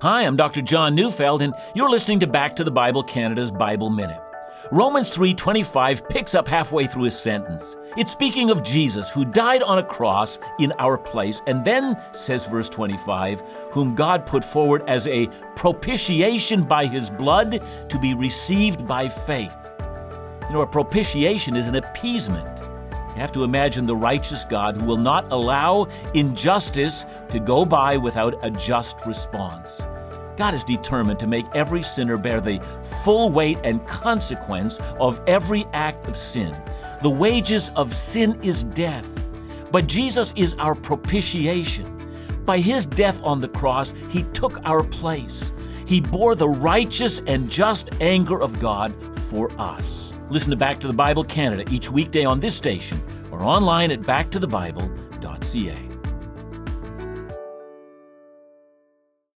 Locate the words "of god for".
48.40-49.52